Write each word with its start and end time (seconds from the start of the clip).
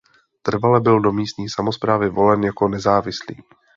Trvale 0.41 0.79
byl 0.79 0.99
do 0.99 1.11
místní 1.11 1.49
samosprávy 1.49 2.09
volen 2.09 2.43
jako 2.43 2.67
nezávislý. 2.67 3.43